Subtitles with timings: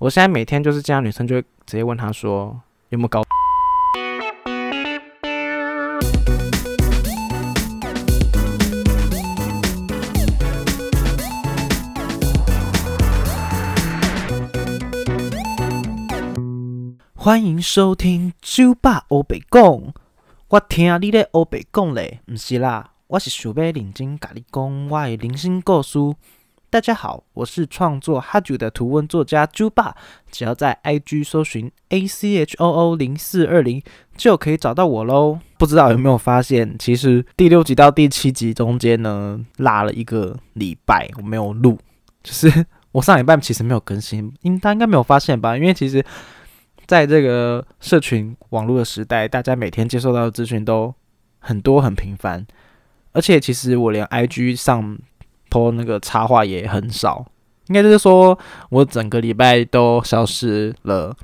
[0.00, 2.60] 我现在每天就是这样，女生就会直接问他说
[2.90, 3.20] 有没有搞。
[17.16, 19.92] 欢迎收听酒吧欧北讲，
[20.46, 25.98] 我听你咧欧北讲咧，唔是啦，我是想要认真甲你讲我的人生故事。
[26.70, 29.96] 大家好，我是创作哈九的图文作家猪爸，
[30.30, 33.82] 只要在 IG 搜寻 A C H O O 零四二零
[34.18, 35.38] 就可以找到我喽。
[35.56, 41.78] 不知道有没有发现，其实第六集到第七集中间呢，拉了一个礼拜我没有录，
[42.22, 45.56] 就是 我上礼拜其实没有更新，应大家应该没有发现吧？
[45.56, 46.04] 因为其实
[46.84, 50.94] 在这个社群网络的时代，大家每天接受到的资讯都
[51.38, 52.46] 很多很频繁，
[53.12, 54.98] 而且其实我连 IG 上。
[55.50, 57.24] Po 那个插画也很少，
[57.66, 58.38] 应该就是说
[58.70, 61.14] 我整个礼拜都消失了。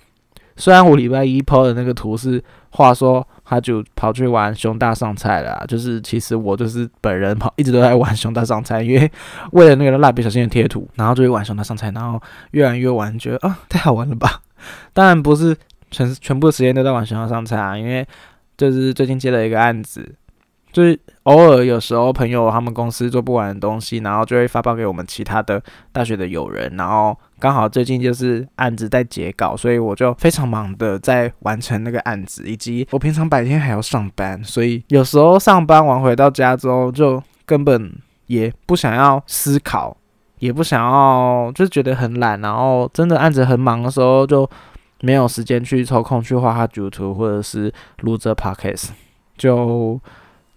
[0.57, 9.11] 虽然我礼拜一 po 的那个图是话说他就跑去玩熊大上菜了，就是其实我就是本人跑一直都在玩熊大上菜，因为
[9.51, 14.43] 为了那个蜡笔小新的贴图，然后就会玩熊大上菜，然后越玩越玩，觉得啊太好玩了吧。
[14.95, 15.57] 当然不是
[15.91, 18.07] 全全部时间都在玩熊大上菜啊，因为
[18.57, 20.15] 就是最近接了一个案子。
[20.75, 37.93] 就是偶尔有时候朋友他们公司做不完的东西，然后就会发报给我们其他的大学的友人，然后刚好最近就是案子在结稿，所以我就非常忙的在完成那个案子，以及我平常白天还要上班，所以有时候上班完回到家之后，就根本
[38.27, 39.97] 也不想要思考，
[40.41, 44.51] 也不想要，就觉得很懒，然后真的案子很忙的时候，就
[45.03, 48.89] 没有时间去抽空去画画、主图或者是录这 podcast，
[49.37, 50.01] 就。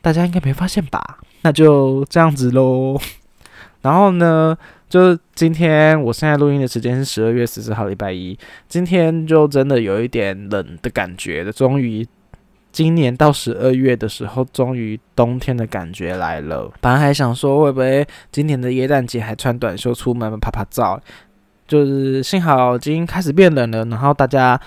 [0.02, 1.02] 大家应该没发现吧？
[1.42, 2.98] 那就这样子喽。
[3.82, 4.58] 然后呢，
[4.90, 8.38] 就今天我现在录音的时间是十二月十四号，礼拜一。
[8.68, 11.52] 今天就真的有一点冷的感觉的。
[11.52, 12.06] 终于，
[12.72, 16.72] 今年到十二月的时候，终于冬天的感觉来了。
[16.82, 21.00] 本来还想说，会不会今年的耶诞节还穿短袖出门拍拍照？
[21.68, 24.60] 就是幸好已经开始变冷了，然后大家。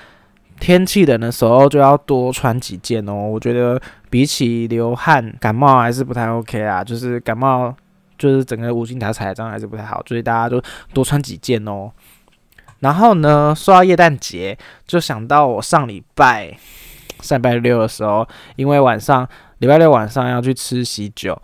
[0.60, 3.14] 天气冷的时候就要多穿几件哦。
[3.14, 7.74] 我觉得比起流汗感冒还是不太 OK 啊，就是感冒
[8.18, 10.60] 就是整个无精打采这样还是不太好，所以大家就
[10.92, 11.90] 多穿几件哦。
[12.80, 16.54] 然后呢，说到耶诞节，就想到我上礼拜
[17.20, 18.26] 上礼拜六的时候，
[18.56, 19.26] 因为晚上
[19.58, 21.40] 礼拜六晚上要去吃喜酒，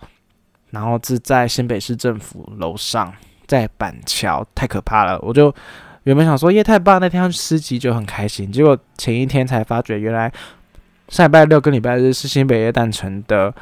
[0.71, 3.13] 然后是在新北市政府楼上，
[3.47, 5.53] 在板桥，太可怕了，我就。
[6.03, 10.31] 原本想说耶太棒，那天要去吃鸡就很开心，结果前一天才发觉，原来
[11.09, 13.53] 上礼拜六跟礼拜日是新北耶诞城的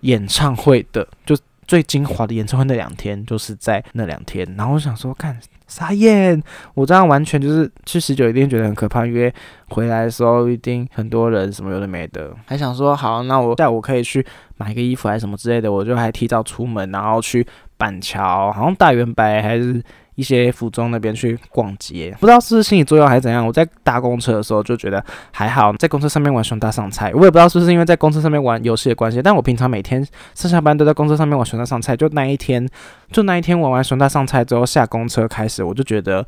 [0.00, 1.36] 演唱会的，就
[1.66, 4.46] 最精华的演唱会那两天，就是在那两天。
[4.56, 5.36] 然后我想说，看
[5.66, 6.40] 傻眼，
[6.74, 9.34] 我这样完全就是去十九一定觉得很可怕，因为
[9.70, 12.32] 回来的时候一定很多人什么有的没的。
[12.46, 14.24] 还想说好，那我下午可以去
[14.56, 17.44] 买个衣服还是什么之类的，我就还提早出门，然后去
[17.76, 19.82] 板桥，好像大圆白还是。
[20.16, 23.46] 一些服装那边去逛街，不知道是心理作用还是怎样。
[23.46, 29.22] 我在搭公车的时候就觉得还好，在公车上面玩熊大上菜，我也不知道是不是因为在公车上面玩游戏的关系。
[29.22, 30.04] 但我平常每天
[30.34, 32.66] 上下班都在公车上面玩熊大上菜，就那一天，
[33.12, 36.26] 就那一天玩完熊大上菜之后下公车开始，我就觉得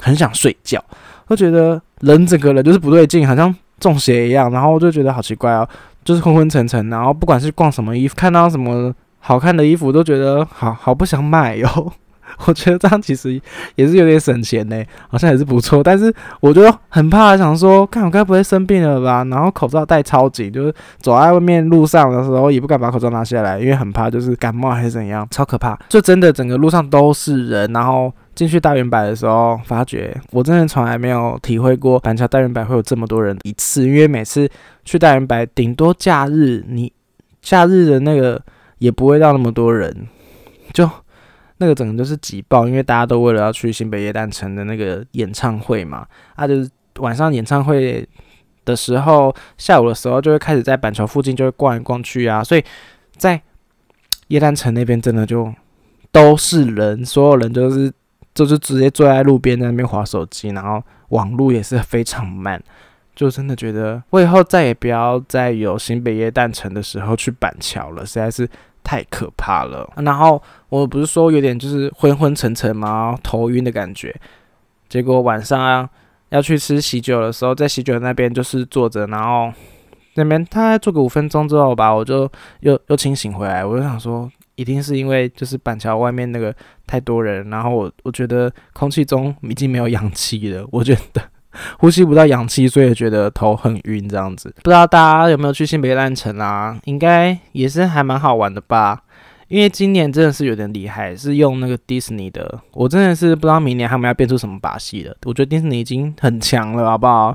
[0.00, 0.84] 很想睡觉，
[1.28, 5.68] 就觉得人整个人就是不对劲，好像中邪一样，然后我就觉得好奇怪哦，
[6.02, 11.92] 就是昏昏沉沉，然后不管是逛什么衣服，看到什么好看的衣服，都觉得好好不想买哟。
[12.46, 13.40] 我觉得这样其实
[13.74, 15.82] 也是有点省钱呢，好像也是不错。
[15.82, 19.24] 但是我就很怕，想说，看我该不会生病了吧？
[19.24, 25.78] 然后口罩戴超紧，就是走在外面路上的时候也不敢把口罩拿下来，因为很怕就是感冒还是怎样，超可怕。
[25.88, 34.48] 就真的整个路上都是人，然后进去大圆柏的时候，发觉我真的从来没有体会过板桥大圆柏会有这么多人一次，因为每次
[34.84, 36.92] 去大圆柏，顶多假日，你
[37.42, 38.40] 假日的那个
[38.78, 40.08] 也不会到那么多人，
[40.72, 40.88] 就。
[41.60, 48.08] 那个整个就是挤爆，因为大家都为了要去新北夜诞城的那个演唱会嘛，啊，就是晚上演唱会
[48.64, 52.64] 的时候，下午的时候就会开始在板桥附近就会逛来逛去啊，所以
[53.18, 53.38] 在
[54.28, 55.52] 夜诞城那边真的就
[56.10, 57.92] 都是人，所有人都是
[58.32, 62.58] 就是直接坐在路边在那边划手机，然后网络也是非常慢，
[63.14, 68.48] 就真的觉得我以后再也不要再有新北夜诞城的时候去板桥了，实在是。
[68.82, 73.16] 太可怕了，然后我不是说有点就是昏昏沉沉吗？
[73.22, 74.14] 头晕的感觉。
[74.88, 75.88] 结果晚上
[76.30, 79.52] 要去吃喜酒的时候，在喜酒那边就是坐着，然后
[80.14, 82.30] 那边大概坐个五分钟之后吧，我就
[82.60, 83.64] 又又清醒回来。
[83.64, 86.54] 我就想说，一定是因为就是板桥外面那个
[86.86, 91.22] 太多人，然后我我觉得空气中已经没有氧气了，我觉得
[91.78, 94.52] 呼吸不到氧气，所以觉得头很晕这样子。
[94.62, 96.78] 不知道大家有没有去新北烂城啊？
[96.84, 99.02] 应该也是还蛮好玩的吧？
[99.48, 105.16] 因为今年真的是有点厉害，是用那个迪士尼的，我真的是不知道明年他们要变出什么把戏了。
[105.24, 107.34] 我觉得迪士尼已经很强了，好不好？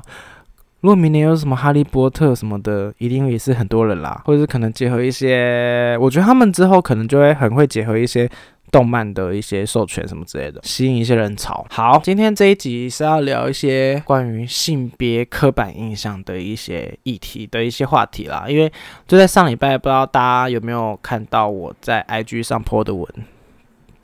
[0.86, 8.30] 如果明年有什么哈利波特什么的，一定也是很多人啦，或者是可能结合一些，我觉得他们之后可能就会很会结合一些
[8.70, 11.66] 动漫的一些授权什么之类的，吸引一些人潮。
[11.70, 18.72] 好，今天这一集是要聊一些关于性别刻板印象的一些议题的一些话题啦，因为
[19.08, 23.04] 就在上礼拜，不知道大家有没有看到我在 IG 上 po 的文。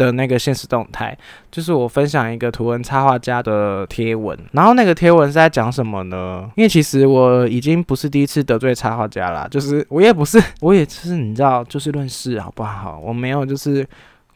[0.05, 1.17] 的那个现实动态，
[1.51, 6.51] 就是我分享一个图文插画家的贴文，然后那个贴文是在讲什么呢？
[6.57, 12.99] 因为其实我已经不是第一次得罪插画家了，就是我也不是，我也是你知道，就事论事好不好？
[12.99, 13.87] 我没有就是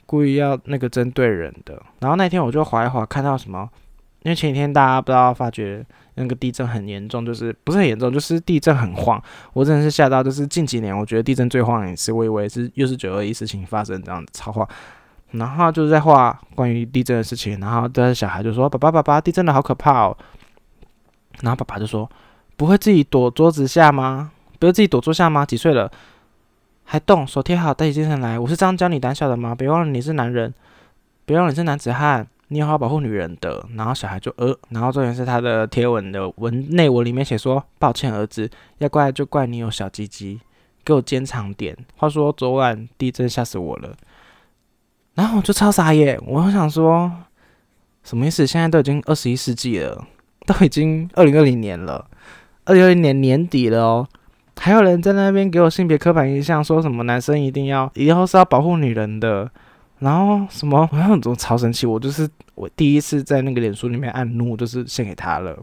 [0.07, 1.81] 故意要那个针对人的。
[2.01, 3.69] 然后那天我就划一划，看到什么？
[4.23, 9.23] 因为前几天大家不知道发觉那个地震很严重，就是不是很严重，就是地震很晃。
[9.53, 14.69] 我真的是吓到，就是近几年我觉得地震最晃一次，我以为是又是九二一事情发生这样子超晃。
[15.39, 20.17] 然后就是在画关于地震的事情，然后的小孩就说：“爸爸，爸爸，地震的好可怕哦。”
[21.43, 22.11] 然后爸爸就说
[22.57, 24.31] ：“不会自己躲桌子下吗？
[24.59, 25.45] 不会自己躲桌下吗？
[25.45, 25.91] 几岁了
[26.85, 27.27] 还动？
[27.27, 28.39] 手贴好，带起精神来。
[28.39, 29.55] 我是这样教你胆小的吗？
[29.55, 30.55] 别忘了你是男人，
[31.25, 38.49] 别忘了你是男子汉，你好好保护女人的。”然后小孩就呃，然后重点是他的贴文的文内文里面写说：“抱歉，儿子，
[38.79, 40.41] 要怪就怪你有小鸡鸡，
[40.83, 43.95] 给我坚强点。”话说昨晚地震吓死我了。
[45.17, 47.11] 然后我就超傻眼，我想说，
[48.05, 48.47] 什么意思？
[48.47, 50.07] 现在都已经二十一世纪了，
[50.47, 52.07] 都已经二零二零年了，
[52.67, 54.09] 二零二零年年底了哦，
[54.57, 59.51] 还有人在那边给我性别刻板印象，说什么男生一定要以后是要保护女人的，
[60.01, 65.59] 然后什么，我很多超生气，我就是我第一次在那个脸书里面按怒，就是献给他了。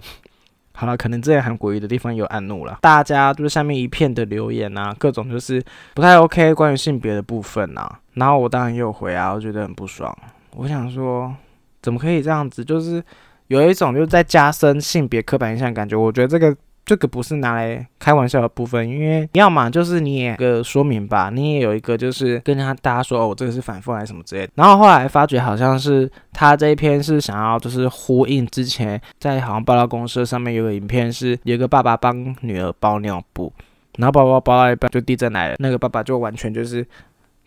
[0.75, 10.15] 好了，可能这些很诡异的地方有暗怒了，大家就是下面一片的留言啊，各种就是不太 OK 关于性别的部分啊，然后我当然也有回啊，我觉得很不爽，
[10.55, 11.33] 我想说
[11.81, 13.03] 怎么可以这样子，就是
[13.47, 16.55] 有一种就是在加深性别刻板印象感觉，我觉得这个。
[16.85, 24.51] 这个不是拿来开玩笑的部分，因为要么就是你也个说明吧，你也有一个就是跟他大家说哦，我这个是反复还是什么之类的。
[24.55, 33.51] 然后后来发觉好像是他这一篇是想要就是呼应之前在好像爆料公社上面有个影片是有个爸爸帮女儿包尿布，
[33.97, 36.85] 然后包包包到一半就地震来了，那个爸爸就完全就是。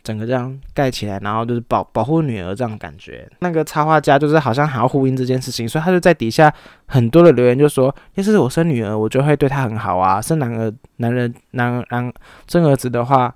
[0.06, 3.28] 整个这样盖起来，然后就是保保护女儿这样感觉。
[3.40, 6.52] 那个插画家就是好像还要呼应这件事情，所以他就在底下
[6.86, 12.12] 很多的留言就说：，要是我生女儿，我就会对她很好啊；生男儿，男人男男
[12.46, 13.34] 生儿子的话，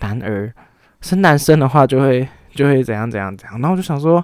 [0.00, 0.52] 男儿
[1.00, 3.58] 生男生的话就会就会怎样怎样怎样。
[3.58, 4.22] 然后我就想说，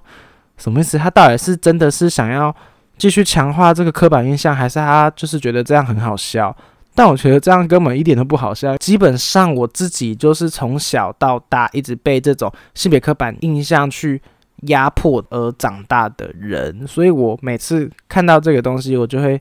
[0.59, 0.99] 什么意思？
[0.99, 2.55] 他到底是真的是想要
[2.99, 6.55] 继续强化这个刻板印象，还是他就是觉得这样很好笑？
[6.99, 8.77] 但我觉得这样根本一点都不好笑。
[8.79, 14.21] 基本上我自己就是从小到大一直被这种性别刻板印象去
[14.63, 19.41] 压迫而长大的人，所以我每次看到这个东西，我就会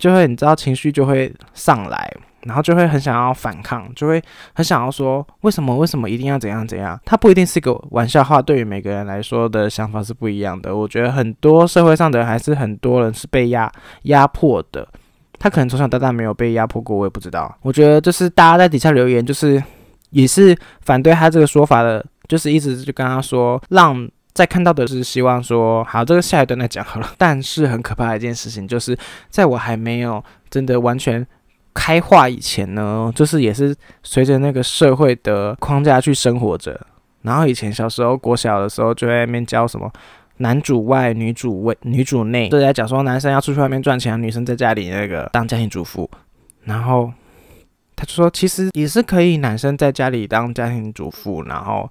[0.00, 4.20] 就会你知道情绪就会上来，然后就会很想要反抗，就会
[4.52, 6.98] 很想要说为什么为什么一定要怎样怎样？
[7.04, 10.74] 它不一定是个玩笑话，对于每个人来说的想法是不一样的。
[10.74, 13.70] 我觉得很多社会上的人还是很多人是被压
[14.02, 14.88] 压迫的。
[15.40, 17.52] 他可能从小到大没有被压迫过，我也不知道。
[17.62, 19.60] 我觉得就是大家在底下留言，就是
[20.10, 27.10] 也是反对他这个说法的，就是一直就跟他说，让在看到的是希望说，好，这个下一段再讲好了。
[27.16, 28.96] 但是很可怕的一件事情，就是
[29.30, 31.26] 在我还没有真的完全
[31.72, 36.78] 开化以前呢，就是也是随着那个社会的框架去生活着。
[37.22, 39.90] 然后以前小时候国小的时候，就在那边教什么。
[40.40, 46.10] 男主外，女主外，女主内，都在讲说男生要出去外面赚钱，女生在家里那个当家庭主妇。
[46.64, 47.12] 然后
[47.94, 51.88] 他就说，其实也是可以，男生在家里当家庭主妇，然后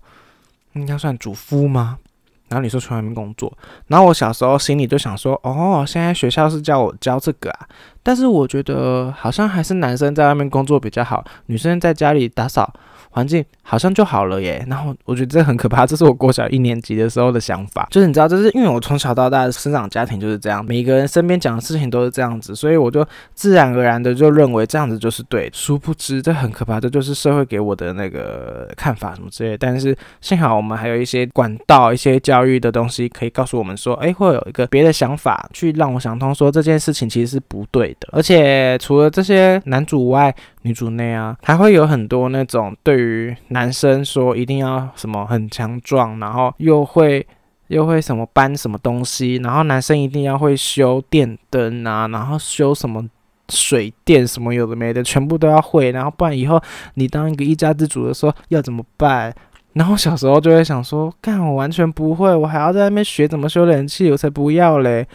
[0.73, 1.99] 应该算主夫吗？
[2.47, 3.55] 然后你说去外面工作。
[3.85, 7.67] 然后我小时候心里就想说，哦，现在学校是叫我教这个啊，
[8.01, 12.73] 但是我觉得好像还是男生在外面工作比较好，女生在家里打扫。
[13.19, 25.49] 环境好像就好了耶，然后我觉得这很可怕，这是我国小一年级的时候的想法，就是你知道，就是因为我从小到大的生长家庭就是这样，每个人身边讲的事情都是这样子，所以我就自然而然的就认为这样子就是对。
[25.53, 29.57] 殊不知这很可怕，这就是社会给我的那个看法什么之类。
[29.57, 38.07] 但是幸好我们还有一些管道、一些教育的东西可以告诉我们说，哎，会有一个别的想法去让我想通，说这件事情其实是不对的。
[38.13, 47.25] 而且除了这些男主外，女主内啊，还会有很多那种对于男生说一定要什么很强壮，然后又会
[47.67, 53.07] 又会什么搬什么东西，然后男生一定要会修电灯啊，然后修什么
[53.47, 56.61] 水电什么有的没的，全部都要会，然后不然以后
[56.95, 59.33] 你当一个一家之主的时候要怎么办？
[59.73, 65.07] 然后小时候就会想说，干我完全不会，我还要在那边学怎么修冷气，我才不要嘞！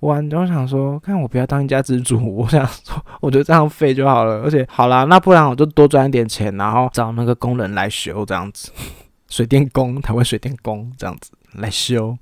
[0.00, 4.42] 我就想说，看我不要当一家之主，我想说，我就这样废就好了。
[4.42, 8.70] 而且好啦，那不然我就多赚一点钱，然后找那个工人来修这样子，
[9.28, 12.16] 水电工，台湾水电工这样子来修，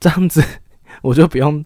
[0.00, 0.42] 这样子
[1.02, 1.64] 我就不用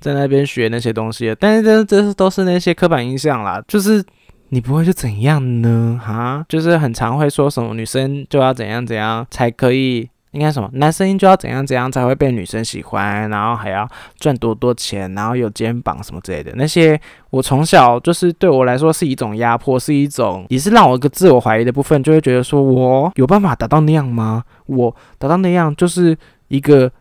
[0.00, 1.34] 在那边学那些东西了。
[1.34, 4.04] 但是这这是都是那些刻板印象啦，就是。
[4.50, 6.00] 你不会就怎样呢？
[6.00, 13.88] 哈，就是很常会说什么女生就要怎样怎样才可以，应该什么男生就要怎样怎样才会被女生喜欢，然后还要
[14.18, 16.52] 赚多多钱，然后有肩膀什么之类的。
[16.56, 17.00] 那些
[17.30, 24.44] 我从小就是对我来说是一种压迫，是一种也是让我一个自我怀疑的部分，就会觉得说我有办法达到那样吗？
[24.66, 26.16] 我达到那样就是
[26.48, 26.92] 一个。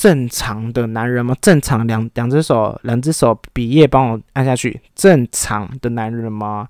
[0.00, 1.36] 正常的男人吗？
[1.42, 4.80] 正常两两只手，两只手比耶帮我按下去。
[4.94, 6.66] 正常的男人吗？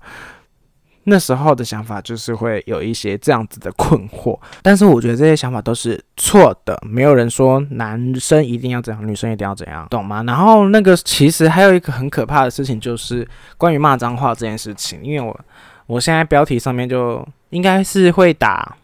[1.05, 6.79] 那时候的想法就是会有一些这样子的困惑， 但是我觉得这些想法都是错的。
[6.83, 10.23] 没有人说男生一定要怎样，女生一定要怎样，懂吗？
[10.27, 13.27] 然后那个其实还有一个很可怕的事情，就是
[13.57, 15.03] 关于骂脏话这件事情。
[15.03, 15.39] 因为我
[15.87, 18.77] 我现在标题上面就应该是会打，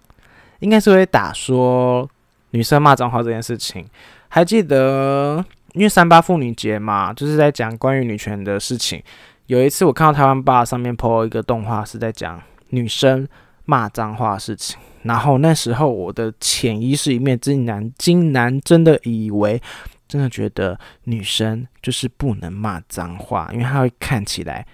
[0.59, 2.09] 应该是会打说
[2.49, 3.85] 女生骂脏话这件事情。
[4.29, 9.01] 还记得，因为三八妇女节嘛，就是在讲关于女权的事情。
[9.47, 13.27] 有一次我看到台湾爸上面 po 一个动画，是在讲女生
[13.63, 14.77] 骂脏话的事情。
[15.03, 19.61] 然后那时候我的潜意识里面竟然竟然真的以为，
[20.05, 24.67] 真的觉得女生就是不能骂脏话，因为她会看起来，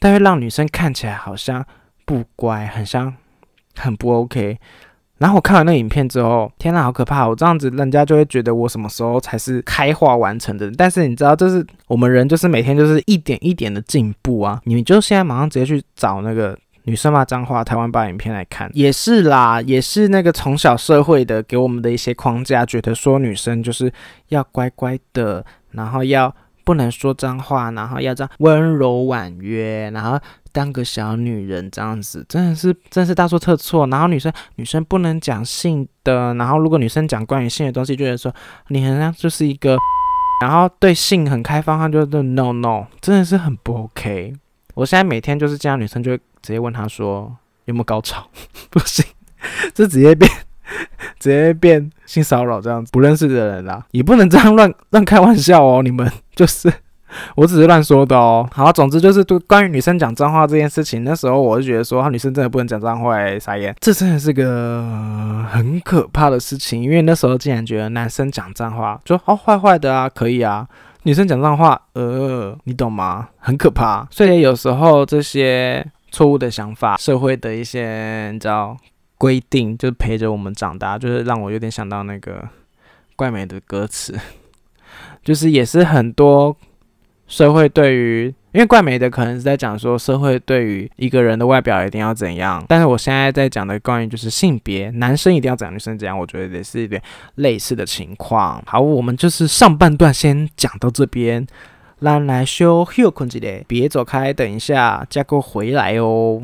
[0.00, 1.64] 它会让女生看起来好像
[2.04, 3.14] 不乖，很像
[3.74, 4.58] 很不 OK。
[5.18, 7.26] 然后我看完那影片之后，天呐，好可怕！
[7.26, 10.70] 我这样子，人家就会觉得我什么时候才是开化完成的？
[10.76, 14.60] 但是你知道，这是我们人，就是每天就是一点一点的进步啊！
[14.64, 23.92] 你们就现在马上直接去找那个女生骂脏话台湾版影片来看，也是啦，也是那个从小社会的给我们的一些框架，觉得说女生就是
[24.30, 30.18] 要乖乖的，然后要不能说脏话，然后要这样温柔婉约，然后。
[30.54, 33.84] 当个小女人这样子，真的是真是大错特错。
[33.88, 38.32] 然后女生女生不能讲性的，然后如果女生讲关于性的东西，就觉得说
[38.68, 39.76] 你好像就是一个，
[40.40, 44.32] 然后对性很开放，他就 no no，真的是很不 OK。
[44.74, 48.24] 我现在每天就是这样，女生就会直接问他说有没有高潮，
[48.70, 49.04] 不行，
[49.74, 50.30] 就直接变
[51.18, 56.72] 直接变性骚扰这样子，不认识的人啦，也不能这样乱乱开玩笑哦，你们就是。
[57.36, 58.48] 我只是乱说的哦。
[58.52, 63.74] 好，总之就是对关于女生讲脏话这件事情，那时候我就觉得说，女生真的不能讲脏话，傻眼。
[63.80, 70.66] 这真的是个很可怕的事情，因为那时候竟然觉得男生讲脏话就哦坏坏的啊，可以啊。
[71.04, 73.28] 女生讲脏话，呃，你懂吗？
[73.38, 74.06] 很可怕。
[74.10, 78.76] 所以有时候这些错误的想法，社会的一些你知道
[79.18, 82.42] 规定，就陪着我们长大，就是让我有点想到那个
[83.16, 84.18] 怪美的歌词，
[85.22, 86.56] 就是也是很多。
[87.34, 97.02] 社会对于，因为怪美的可能是在讲说社会对于一个人的外表一定要怎样，但是我现在在讲的关于就是性别，男生一定要怎样，女生怎样，我觉得也是一点
[97.34, 98.62] 类似的情况。
[98.64, 101.44] 好，我们就是上半段先讲到这边，
[101.98, 106.40] 让来修休困几嘞，别走开，等一下加哥回来哦。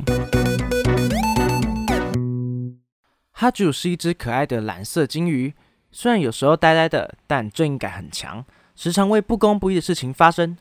[3.30, 5.54] 哈主是一只可爱的蓝色金鱼，
[5.92, 8.44] 虽然有时候呆呆的，但正义感很强，
[8.74, 10.58] 时常为不公不义的事情发生。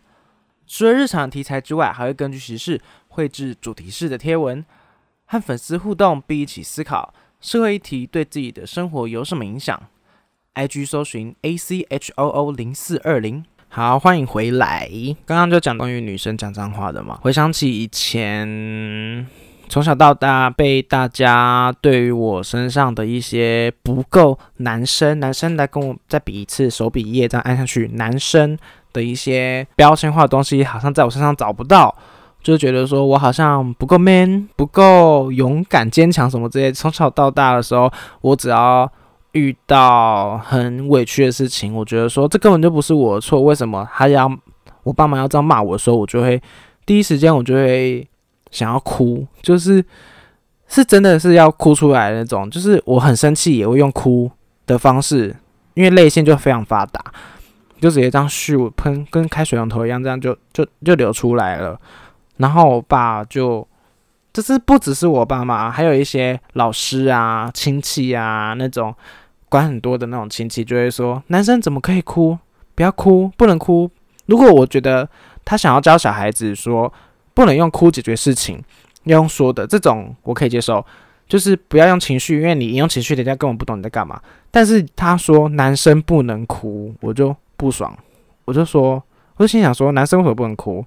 [0.71, 4.63] 除了日常题材之外，还会根据时事绘制主题式的贴文，
[5.25, 7.11] 和粉丝互动，并一起思考
[7.41, 9.81] 社会议题对自己的生活有什么影响。
[10.53, 14.87] IG 搜寻 A C H O O 零四二零，好，欢迎回来。
[15.25, 19.25] 刚刚就讲关于女生讲脏话的嘛，回想起以前
[19.67, 28.55] 从小到大被大家对于我身上的一些不够男生，男生来跟我再比一次手比耶，这样按下去，男生。
[28.93, 31.93] 的一些标签化的东西，好像在我身上找不到，
[32.41, 36.71] 就觉得说我好像不够 man，不够勇敢、坚强什么之类。
[36.71, 37.91] 从小到大的时候，
[38.21, 38.91] 我只要
[39.33, 44.31] 遇到很委屈的事情，我觉得说这根本就不是我的错，为什么他要
[44.83, 46.41] 我爸妈要这样骂我的时候，我就会
[46.85, 48.07] 第一时间我就会
[48.49, 49.83] 想要哭，就是
[50.67, 54.31] 是真的是要哭出来那种，就是我很生气也会用哭
[54.65, 55.35] 的方式，
[55.75, 56.99] 因为泪腺就非常发达。
[57.79, 61.79] 就直接这样咻喷，跟开水龙头一样，这样就就就流出来了。
[62.37, 63.67] 然后我爸就
[64.31, 68.93] 就是不只是我爸妈，还有一些老师啊、亲戚啊那种
[69.49, 72.37] 管很多的那种亲戚，就会说男生怎么可以哭？
[72.75, 73.89] 不要哭，不能哭。
[74.27, 75.09] 如果我觉得
[75.43, 76.91] 他想要教小孩子说
[77.33, 78.63] 不能用哭解决事情，
[79.03, 80.85] 要用说的这种，我可以接受。
[81.27, 84.19] 就是不要用情绪，因为你用情绪，人家根本不懂你在干嘛。
[84.49, 87.93] 但是他说男生不能哭，我就不爽，
[88.45, 89.03] 我就说，
[89.35, 90.83] 我就心想说，男生为什么不能哭？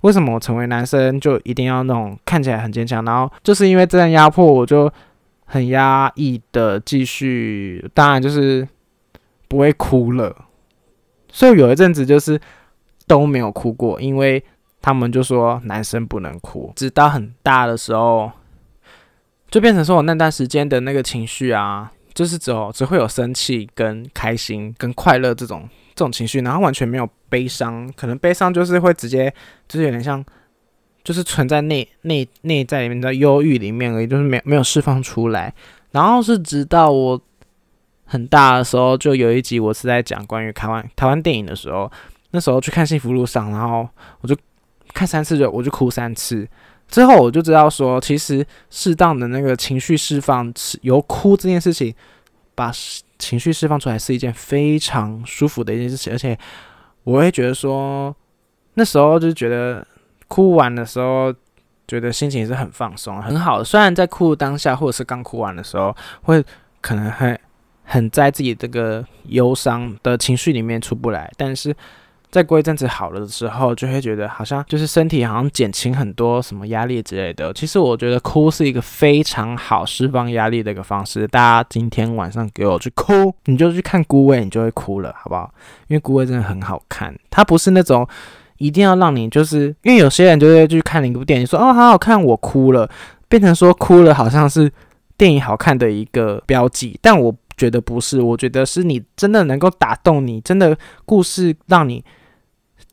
[0.00, 3.04] 为什么我成为男生就一定要那种看起来很坚强？
[3.04, 4.92] 然后就是因为这样压迫，我就
[5.44, 8.66] 很压抑的继续，当然就是
[9.46, 10.34] 不会哭了。
[11.30, 12.40] 所以有一阵子就是
[13.06, 14.42] 都没有哭过，因为
[14.82, 18.30] 他们就说男生不能哭，直到很大的时候。
[19.48, 27.92] 就变成说我那段时间的那个情绪啊，就是只有只会有生气、跟开心、跟快乐这种这种情绪，然后完全没有悲伤。
[27.96, 29.32] 可能悲伤就是会直接
[29.66, 30.24] 就是有点像，
[31.02, 35.52] 就是存在内内内在里面的忧郁里面而已，就是没有没有释放出来。
[35.92, 37.20] 然后是直到我
[38.04, 41.90] 很大的时候，就有一集我是在讲关于台湾台湾电影的时候，
[42.32, 43.88] 那时候去看《幸福路上》，然后
[44.20, 44.36] 我就
[44.92, 46.46] 看三次就我就哭三次。
[46.88, 51.92] 之后我就知道说，其实适当的那个情绪释放，由哭这件事情，
[52.54, 52.70] 把
[53.18, 56.38] 情绪释放出来是一件非常舒服的一件事情，而且
[57.04, 58.14] 我会觉得说，
[58.74, 59.86] 那时候就觉得
[60.28, 61.32] 哭完的时候，
[61.88, 63.62] 觉得心情是很放松、很好。
[63.64, 66.44] 虽然在哭当下或者是刚哭完的时候，会
[66.80, 67.38] 可能很
[67.84, 71.74] 很在自己这个忧伤的情绪里面出不来，但是。
[72.30, 77.52] 再过一阵子好了的时候，就会觉得好像就是身体好像减轻很多什么压力之类的。
[77.54, 81.26] 其实我觉得哭是一个非常好释放压力的一个方式。
[81.28, 85.50] 大家今天晚上给我去哭，你就去看《孤味》，你就会哭了，好不好？
[85.88, 88.06] 因为《孤味》真的很好看，它不是那种
[88.58, 92.90] 一定要让你就是因为有些人就会去看了一部电影说哦好好看，我哭了，
[93.28, 94.70] 变成说哭了好像是
[95.16, 102.04] 电影好看的一个标记，但我觉得不是，我觉得是你真的能够打动你，真的故事让你。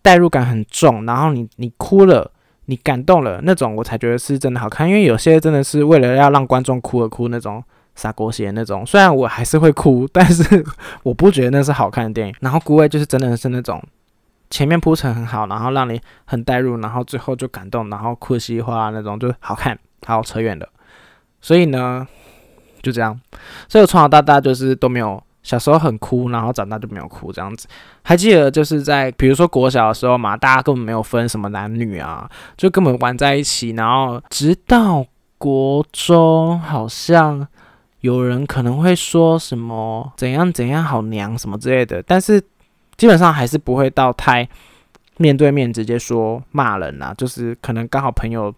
[0.01, 2.29] 代入感很重，然后你你哭了，
[2.65, 4.85] 你感动了那种，我才觉得是真的好看。
[4.85, 7.63] 因为有些真的是为了要让观众哭而哭那种
[7.95, 10.61] 洒狗血那种，虽然我还是会哭，但是
[11.03, 12.35] 我不觉得那是好看的电影。
[12.41, 13.81] 然后《孤味》就是真的是那种
[14.49, 19.79] 前面铺陈很好，然后让你很代入，然后最后就感动，然后哭稀花那种，就好看。
[20.05, 20.67] 好扯远了，
[21.39, 22.05] 所以呢
[22.83, 23.19] 就这样，
[23.67, 25.23] 所以我从小到大就是都没有。
[25.43, 27.67] 小时候很哭，然后长大就没有哭这样子。
[28.01, 33.71] 还记得就是在比如说国小的时候嘛，大家根本没有分什么男女啊，就根本玩在一起。
[33.71, 35.05] 然后直到
[35.37, 37.45] 国中，好像
[37.99, 42.41] 有人可能会说什么怎样怎样好娘什么之类的，但是
[42.95, 44.47] 基本上还是不会到太
[45.17, 48.55] 面对面直接说骂人啊，就是可能刚好朋友。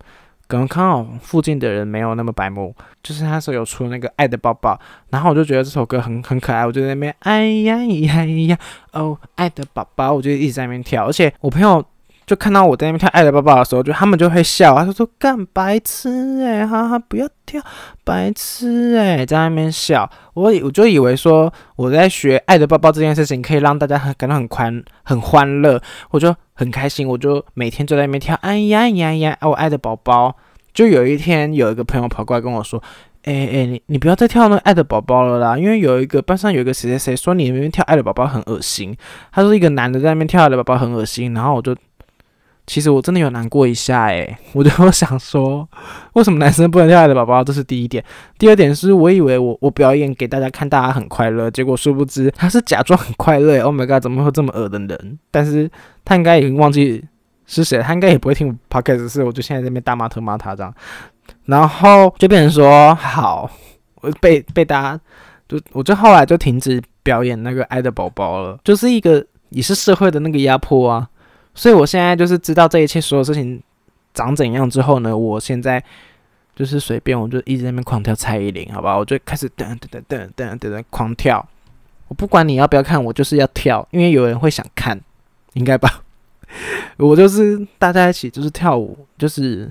[0.47, 4.79] 可能刚好附近的人没有那么白目，就是他说有出那个爱的抱抱，
[5.10, 8.58] 然后我就觉得这首歌很很可爱，我就在那边哎呀呀呀
[8.93, 11.84] 哦爱的宝宝，我就一直在那边跳，而且我朋友
[12.27, 17.60] 就看到我在那边跳爱的抱抱的时候，就他们就会笑，他说说干白痴哎，哈哈不要跳
[18.03, 25.81] 白痴哎，在那边笑，我我就以为说我在学爱的抱抱这件事情可以让大家很感到很欢很欢乐，
[26.12, 26.36] 我就。
[26.55, 29.37] 很开心，我就每天就在那边跳，哎呀呀呀！
[29.41, 30.35] 我爱的宝宝。
[30.73, 32.81] 就有一天，有一个朋友跑过来跟我说
[33.23, 38.95] ：“哎哎，你你不要再跳那爱的宝宝了啦，因为有一个班上有一个谁谁谁说你那边跳爱的宝宝很恶心。”
[39.31, 41.75] 他说一个男的在那边跳爱的宝宝很恶心，然后我就。
[42.67, 45.69] 其实我真的有难过一下诶，我就想说，
[46.13, 47.43] 为什么男生不能跳爱的宝宝？
[47.43, 48.03] 这是第一点。
[48.39, 53.61] 第二点是我以为我我表演给大家看，大家很快乐，结果殊不知他是假装很快乐。
[53.61, 55.19] Oh my god，怎么会这么恶的人？
[55.29, 55.69] 但是
[56.05, 57.03] 他应该已经忘记
[57.45, 60.73] 是谁，他应该也不会听我 podcast，是我就现在这边大骂特骂他这样，
[61.45, 63.49] 然后就变成说好，
[63.95, 64.99] 我被被大家
[65.49, 71.09] 就我就后来就停止表演那个爱的宝宝了，就是一个也是社会的那个压迫啊。
[71.57, 73.63] 所以，我现在就是知道这一切所有事情
[74.13, 75.81] 长怎样之后呢，我现在
[76.53, 78.97] 就是随便，我就一直在那边狂跳蔡依林，好吧？
[78.97, 81.47] 我就开始噔噔噔噔噔噔狂跳。
[82.09, 84.99] 我不管你要不要看，我就是要跳，因为有人会想看，
[85.55, 86.01] 应该吧？
[86.97, 89.69] 我就是大家一起就是跳舞，就是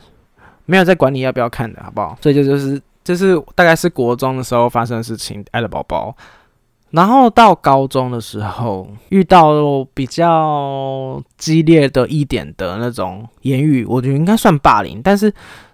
[0.67, 2.19] 没有在管你要不要看的，好不好？
[2.21, 6.15] 所以这就是就是大概是国中的时候发生的事情，爱的宝宝。
[6.91, 15.01] 然后到高中的时候，遇到比较激烈的一点的那种言语，我觉得应该算霸凌。
[15.03, 15.33] 但是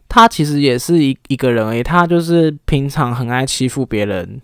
[0.09, 4.41] 他其实也是一一个人诶，他就是平常很爱欺负别人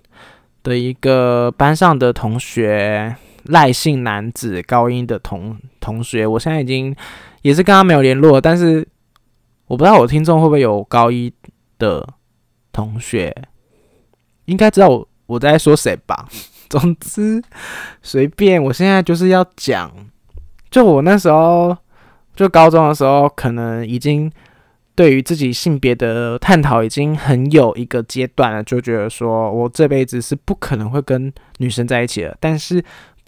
[0.62, 6.26] 的一个班上的同学，赖姓男子，高音的同同学。
[6.26, 6.94] 我现在已经
[7.42, 8.86] 也是跟他没有联络，但是
[9.66, 11.32] 我不知道我听众会不会有高一
[11.78, 12.06] 的
[12.72, 13.34] 同学，
[14.44, 16.28] 应该知道我我在说谁吧。
[16.68, 17.40] 总之，
[18.02, 19.88] 随便，我现在就是要讲，
[20.68, 21.76] 就我那时候，
[22.34, 24.28] 就高中的时候，可能已经
[24.96, 32.36] 对于自己性别的探讨已经很有一个阶段了，就觉得说我这辈子是不可能会跟女生在一起了。
[32.40, 32.82] 但是，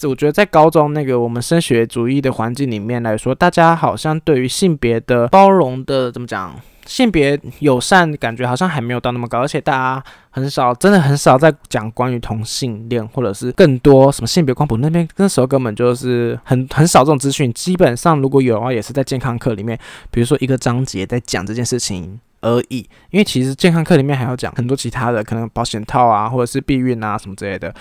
[0.06, 6.54] 我觉得在高中那个我们升学主义的环境里面来说，大家好像对于性别的包容的怎么讲？
[6.86, 17.52] 性别友善感觉好像还没有到那么高，而且大家很少，真的很少在讲关于同性恋，或者是更多什么性别光谱那边，那时候根本就是很很少这种资讯。
[17.52, 19.78] 基本上如果有的话，也是在健康课里面，
[20.10, 22.88] 比如说一个章节在讲这件事情而已。
[23.10, 27.74] 因为其实健康课里面还要讲很多其他的，可能保险套啊，或者是避孕啊什么之类的，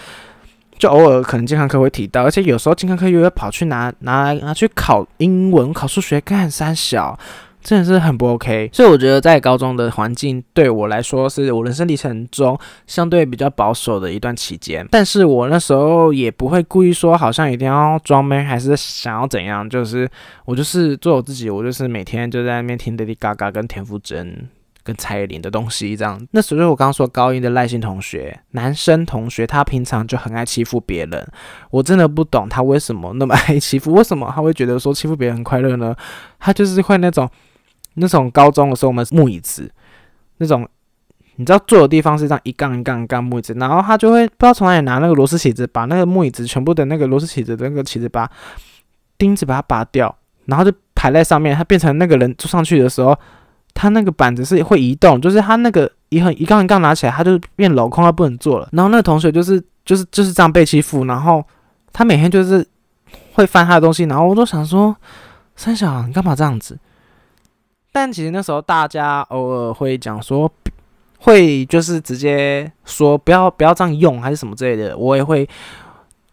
[0.78, 7.18] 就偶尔可能健康课会提到，而且有时候健康课又要跑去拿拿来拿去考英文、考数学，干三小。
[7.64, 14.88] 真的是很不 OK，所以我觉得在高中的环境对我来说是我人生历程中相对比较保守的一段期间。
[14.90, 20.10] 但是我那时候也不会故意说好像一定要装 man，还是想要怎样，就是
[20.46, 24.48] 我就是做我自己，我就是每天就在那边听 Lady Gaga 跟田馥甄
[24.88, 26.18] 跟蔡依林的东西这样。
[26.32, 31.28] 那时候我刚刚说高一的赖姓同学，男生同学，他平常就很爱欺负别人，
[31.70, 35.94] 我真的不懂他为什么那么爱欺负，为什么他会觉得说欺负别人很快乐呢？
[36.40, 37.30] 他就是会那种。
[38.00, 39.72] 那种高中的时候，我们木椅子，
[40.38, 40.70] 那种
[41.38, 48.30] 你知道坐的地方是这样一杠一杠一杠木椅子，然后他就会不知道从哪里拿那个螺丝起子，把那个木椅子全部的那个螺丝起子的那个起子把
[49.18, 53.18] 钉子把它拔掉，然后就排在上面，它变成那个人坐上去的时候，
[53.80, 58.68] 他那个板子是会移动，就是他那个一横一杠一杠拿起来，他就变镂空，他不能坐了。
[58.72, 61.46] 然后那个同学就是就是就是这样被欺负，然后
[61.94, 62.68] 他每天就是
[63.34, 64.96] 会翻他的东西，然后我都想说，
[65.56, 66.80] 三小你干嘛这样子？
[67.92, 70.52] 但其实那时候大家偶尔会讲说，
[71.20, 74.98] 会就是直接说不要不要这样用，还是什么之类的。
[74.98, 75.48] 我也会，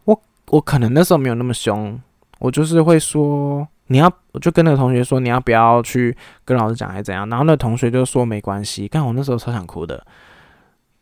[0.04, 0.18] 我
[0.50, 2.00] 我可能那时候没有那么凶，
[2.38, 7.28] 我就是会说你要，我就跟那个同学说你要不要去跟老师讲，还是怎样。
[7.28, 8.88] 然后那同学就说没关系。
[8.90, 10.06] 但我那时候超想哭的，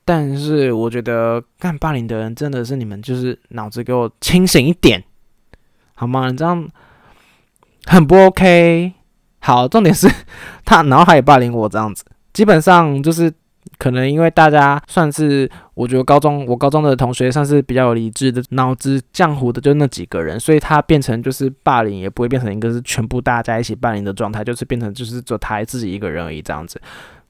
[0.05, 5.05] 但是我觉得干霸凌的人真的是你们，就是脑子给我清醒一点，
[5.95, 6.31] 好吗？
[6.31, 6.68] 你这样
[7.87, 8.92] 很不 OK。
[9.38, 10.09] 好，重点是
[10.64, 12.05] 他，然后他也霸凌我这样子。
[12.33, 13.33] 基本上就是
[13.83, 26.81] 可能因为大家算是，我觉得高中我高中的同学算是比较有理智的，脑子浆糊的就那几个人，所以他变成就是霸凌也不会变成一个是全部大家一起霸凌的状态，就是变成就是只有他自己一个人而已这样子。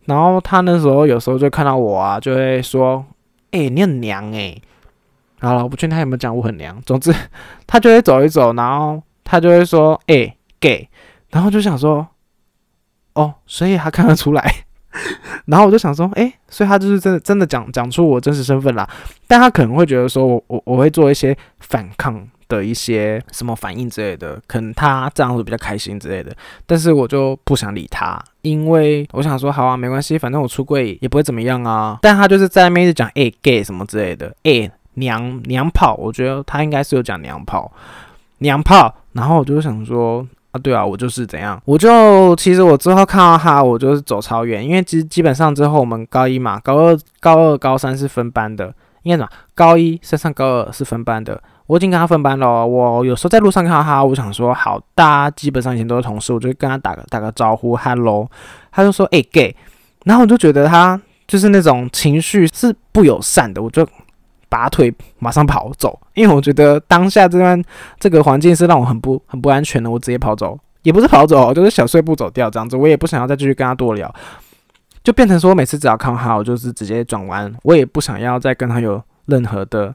[0.04, 3.02] 然后他那时候有时候就看到我啊，就会说
[3.52, 4.54] ：“哎，你很娘哎。”
[5.40, 6.78] 好了，我不确定他有没有讲我很娘。
[6.84, 7.14] 总之，
[7.66, 10.90] 他就会走一走，然后他就会说：“哎，gay。”
[11.32, 12.06] 然后就想说，
[13.14, 14.66] 哦，所以他看得出来。
[15.46, 18.88] 然后我就想说，诶，所以他就是真的真的讲讲出我真实身份啦。
[19.26, 26.34] 但他可能会觉得说我我我会做一些反抗的一些什么反应之类的，可能他这样子比较开心之类的。
[26.66, 31.98] 但是我就不想理他，因为我想说，好啊，没关系，反正我出柜也不会怎么样啊。
[32.02, 37.72] 但他就是在那边一直讲，诶，gay 什么之类的，诶，娘娘炮，我觉得他应该是有讲娘炮，
[38.38, 38.94] 娘炮。
[39.12, 40.26] 然后我就想说。
[40.52, 48.66] 啊，对啊，我就是怎样，我就其实我之后看到他，我就是走超远，因为基基本上之后我们高一嘛，高二、高二、高三是分班的，
[49.02, 49.28] 应该什么？
[49.54, 52.66] 高一升上高二是分班的，我已经跟他分班了。
[52.66, 58.30] 我有时候在路上看到他，我想说好，大家基本上以前都是同事，我就跟他打个打个招呼，hello，
[58.70, 59.56] 他就说哎 gay，
[60.04, 63.88] 然后我就觉得他就是那种情绪是不友善的，我就。
[64.52, 67.58] 拔腿马上跑走，因为我觉得当下这段
[67.98, 69.90] 这个环境是让我很不很不安全的。
[69.90, 72.76] 我直接跑走，也不是跑走，就是小碎步走掉这样子。
[72.76, 74.14] 我也不想要再继续跟他多聊，
[75.02, 79.94] 就变成说我每次只要看到他，我就是直接转弯，我也不想要再跟他有任何的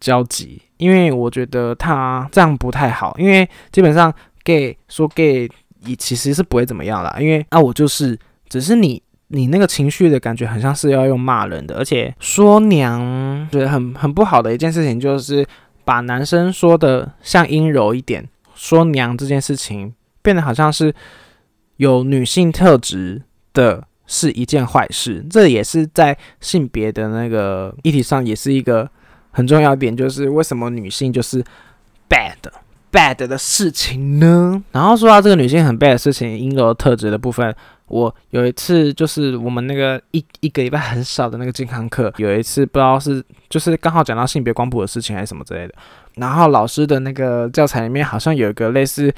[0.00, 3.14] 交集，因为我觉得他这样不太好。
[3.18, 4.10] 因为基本上
[4.42, 5.46] gay 说 gay
[5.84, 9.02] 也其实是不会怎么样啦，因为啊我就是只是你。
[9.32, 15.46] 你那个情绪的感觉很像是要用骂人的，而且说娘，觉得很很不好的一件事情，就是
[15.84, 20.92] 把男生说的像阴柔一点，说娘这件事情变得好像是
[21.76, 25.24] 有女性特质的是一件坏事。
[25.30, 28.90] 这也是在性别的那个议题上，也是一个
[29.30, 31.40] 很重要一点，就是为什么女性就是
[32.08, 32.34] bad
[32.92, 34.62] bad 的事情呢？
[34.72, 37.54] 然后说到这个女性很 bad 的事情，阴柔特质的部分。
[37.86, 45.74] 我有一次就是我们那个一一个礼拜很少的那个健康课，有一次不知道是就是刚好讲到性别光谱的事情还是什么之类的，
[46.14, 49.12] 然后老师的那个教材里面好像有一个类似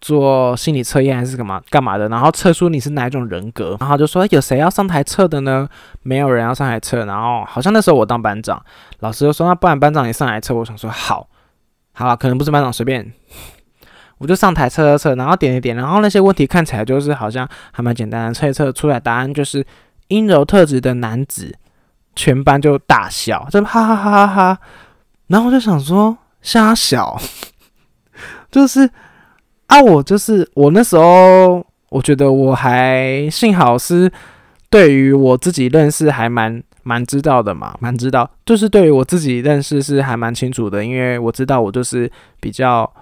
[0.00, 5.68] 做心理测验还是干嘛干嘛的，然后测出你是哪一种人格，然后就说有谁要上台测的呢？
[6.04, 8.62] 没有人要上台测，然后好像那时候我当班长，
[9.00, 11.28] 老师就说那不然班长你上来测，我想说好，
[12.00, 13.12] 好了，可能不是班长随便，
[14.16, 19.64] 我就上台测测测，然后点一点，然后那些问题看起来就是好像还蛮简单的，测一测出来答案就是
[20.08, 21.54] 阴柔特质的男子，
[22.16, 24.58] 全班就大笑，就哈哈哈哈哈，
[25.26, 27.20] 然后我就想说瞎小，
[28.50, 28.90] 就是。
[29.70, 34.10] 啊，我就是我那时候，我觉得我还幸好是
[34.68, 42.92] 对于我自己认识还蛮蛮知道的嘛，蛮知道，就是对于我自己认识是还蛮清楚的，因为我知道我就是比较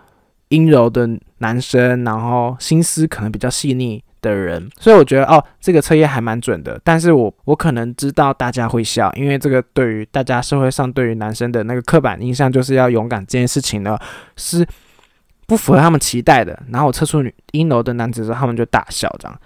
[0.50, 6.78] 阴柔的男生，然后心思可能比较细腻的人，所以我觉得哦，这个测验还蛮准的。
[6.84, 13.98] 但是我我可能知道大家会笑，因为这个对于大家社会上对于男生的那个刻板印象就是要勇敢这件事情呢
[14.36, 14.66] 是。
[15.48, 19.08] 不符合他们期待的，然后我测出女阴柔的男子之后，他们就大笑。
[19.18, 19.40] 这样，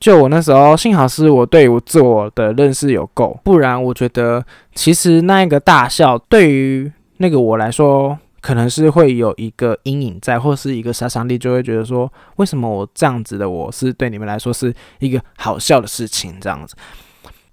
[0.00, 16.36] 就我那时候幸好是我对我自我的认识有够，不然我觉得其实那一个大笑对于那个我来说，可能是会有一个阴影在，或是一个杀伤力，就会觉得说，为什么我这样子的我是对你们来说是一个好笑的事情？
[16.40, 16.76] 这样子，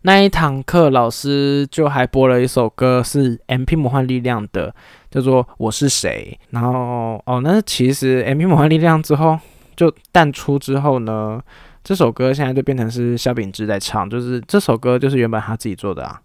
[0.04, 4.74] 那一堂课老师就还播了一首歌，是 MP 魔幻力量的。
[5.12, 9.40] 叫做我是谁，然后哦，那其实 M P 魔幻力量之后
[9.74, 11.42] 就淡出之后呢，
[11.86, 16.20] 这首歌现在就变成是萧秉治在唱，就是这首歌就是原本他自己做的啊。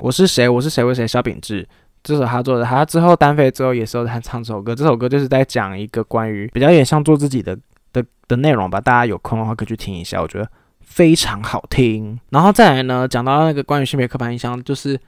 [0.00, 0.48] 我是谁？
[0.48, 0.82] 我是谁？
[0.82, 1.06] 为谁？
[1.06, 1.64] 萧秉治，
[2.02, 4.74] 这首他做的，他之后单飞之后也是他唱这首歌。
[4.74, 7.56] 这首歌就是在讲一个关于比较有点像做自己的
[7.92, 12.18] 的的内容吧，大家有空的话可以去听一下，我觉得非常好听。
[12.30, 14.98] 然后再来呢，讲到那个关于性别刻板印象，就是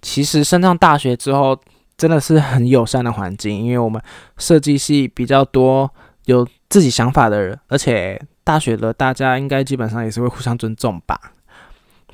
[0.00, 1.60] 其实升上大学之后。
[1.98, 4.00] 真的是很友善的环境，因为我们
[4.36, 5.92] 设计系比较多
[6.26, 8.16] 有自己想法的人，而且
[8.48, 11.20] 大学的大家应该基本上也是会互相尊重吧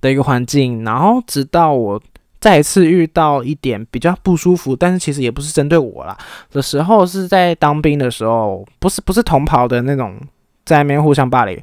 [0.01, 0.83] 的一个环境。
[0.83, 2.03] 然后直到我
[2.41, 6.19] 再一次遇到一点比较不舒服，但是其实也不是针对我啦
[6.51, 10.19] 的时候，是在当兵的时候，不是不是同袍的那种
[10.65, 11.57] 在那边互相霸凌，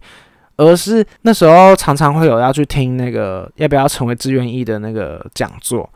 [0.56, 5.90] 而是那时候常常会有要去听那个要不要成为志愿役的那个讲座。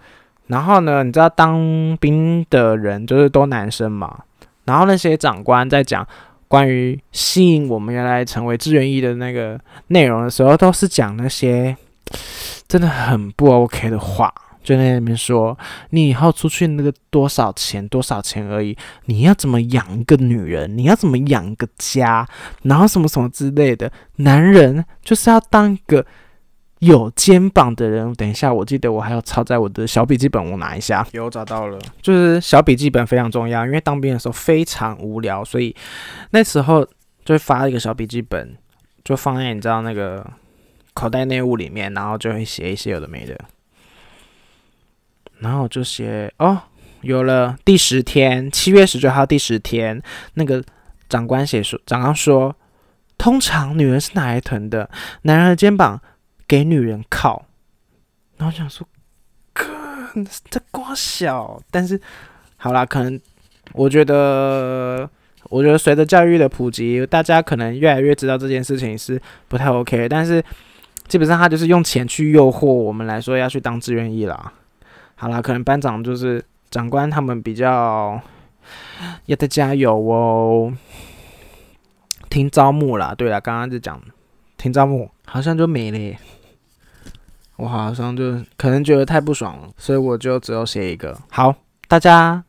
[0.47, 4.19] 然后呢，你知道当兵的人就是都男生嘛，
[4.65, 6.05] 然后那些长官在讲
[6.47, 11.75] 关于吸引我们原来成为志愿役的那个内容的时候，都是讲那些
[12.67, 15.57] 真的很不 OK 的话，就在那边说
[15.89, 22.27] 你以后出去那个多少钱多少钱而已，你要怎么养一个女人，你要怎么养一个家，
[22.63, 26.05] 然后什么什么之类的，男人就是要当一个。
[26.79, 31.07] 有肩膀的人，等一下，我记得我还要抄在我的小笔记本，我拿一下。
[31.13, 35.73] 有找到了，就是小笔记本非常重要，因为当兵的时候非常无聊，所以
[36.31, 36.85] 那时候
[37.23, 38.55] 就会发一个小笔记本，
[39.05, 40.29] 就放在你知道那个
[40.93, 43.39] 口袋内务里面，然后就会写一些有的没的。
[45.39, 46.61] 然后就写哦，
[47.01, 50.01] 有了第十天，七月十九号第十天，
[50.33, 50.61] 那个
[51.07, 52.53] 长官写说，长官说，
[53.17, 54.89] 通常女人是哪一臀的？
[55.21, 56.01] 男人的肩膀。
[56.47, 57.45] 给女人靠，
[58.37, 58.87] 然后想说，
[59.53, 59.65] 哥，
[60.49, 61.99] 这瓜小，但是
[62.57, 63.19] 好啦，可能
[63.73, 65.09] 我觉得，
[65.49, 70.07] 我觉得随着教育的普及，大家可能越来越知道这件事情是不太 OK。
[70.07, 70.43] 但是
[71.07, 74.53] 基本上他就是用钱去诱惑我们来说要去当志愿役啦。
[75.15, 78.21] 好啦，可能班长就是长官他们比较
[79.25, 80.73] 要再加油哦，
[82.29, 83.15] 听招募啦。
[83.15, 84.01] 对了，刚刚就讲
[84.57, 86.15] 听招募，好像就没了。
[87.57, 91.17] 我好像就可能觉得太不爽了，所以我就只有写一个。
[91.29, 91.55] 好，
[91.87, 92.43] 大家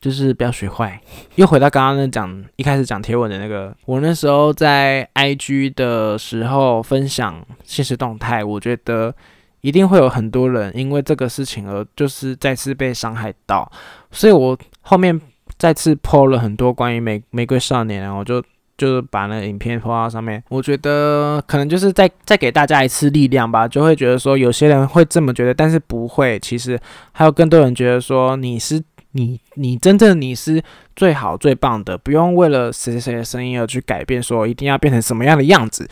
[0.00, 1.00] 就是不要学坏。
[1.36, 9.14] 又回到刚刚那讲一开始讲贴文的那个，我那时候在 IG 的时候分享现实动态，我觉得
[9.60, 13.70] 一定会有很多人因为这个事情而就是再次被伤害到，
[14.10, 15.20] 所以我后面
[15.56, 18.42] 再次 po 了很多关于玫玫瑰少年，然后就。
[18.78, 26.78] 就是把那影片放到上面，我觉得可能就是再再给大家一次力量吧，就会觉得说有些人会这么觉得，但是不会，其实
[27.10, 28.80] 还有更多人觉得说你是
[29.12, 30.62] 你你真正你是
[30.94, 35.88] 最好最棒的，不用为了谁谁谁的声音而去改变，说一定要变成什么样的样子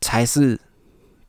[0.00, 0.58] 才是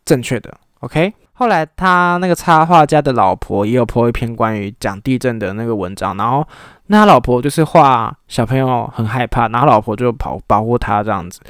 [0.04, 0.58] 正确的。
[0.80, 6.46] OK，后来他那个插画家的老婆也有 po 一篇关于讲地震的那个文章，然后。
[6.90, 11.42] 那他老婆就是画小朋友很害怕，然后老婆就保保护他这样子，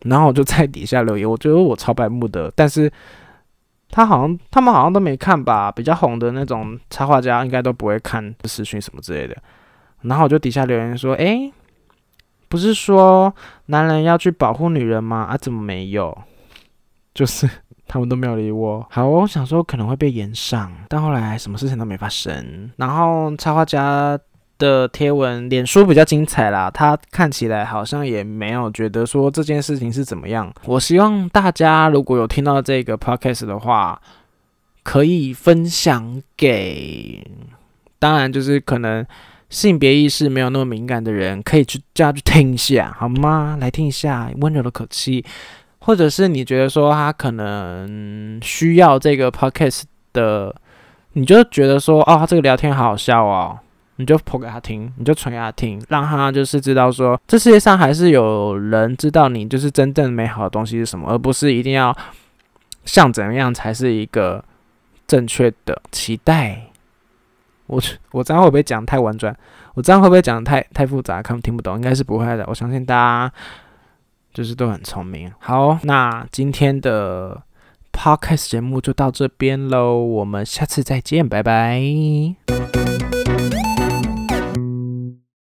[0.00, 2.92] 然后我就在底下留言，我觉得我超白目的，但是
[3.90, 9.34] 他好像他们好像都没看吧，比较红的那种插画家应该都不会看私讯什么之类的，
[10.02, 11.50] 然后我就底下留言说，哎，
[12.50, 13.34] 不是说
[13.66, 15.26] 男人要去保护女人吗？
[15.30, 16.14] 啊，怎么没有？
[17.14, 17.48] 就是
[17.86, 18.86] 他们都没有理我。
[18.90, 22.70] 好，我想说可能会被延上，但后来什么事情都没发生。
[22.76, 24.18] 然后插画家
[24.58, 30.52] 的贴文，脸书比较精彩啦，他看起来好像也没有觉得说这件事情是怎么样。
[30.64, 34.00] 我希望大家如果有听到这个 podcast 的话，
[34.82, 37.26] 可以分享给，
[37.98, 39.06] 当然就是可能。
[39.48, 43.56] 性别意识没有那么敏感的人，可以去叫他去听一下，好吗？
[43.60, 45.24] 来听一下温柔的口气，
[45.86, 50.52] 或者是你觉得说他可能需要这个 podcast 的，
[51.12, 53.56] 你就觉得说哦，他这个聊天好好笑哦，
[53.94, 61.96] 你就播给他听，你就传给他听，让他就是知道说，这世界上还是有人知道你就是真正美好的东西是什么，而不是一定要
[62.84, 64.44] 像怎样才是一个
[65.06, 66.62] 正确的期待。
[67.68, 69.36] 我我这样会不会讲太婉转？
[69.74, 71.76] 我这样会不会讲太太复杂，他们听不懂？
[71.76, 72.44] 应该是不会的。
[72.48, 73.32] 我相信大家
[74.36, 75.32] 就是都很聪明。
[75.38, 77.42] 好，那今天的
[77.90, 81.80] podcast 节目就到这边喽，我们下次再见，拜拜。